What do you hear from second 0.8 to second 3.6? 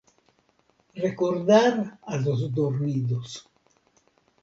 Recordar a los dormidos.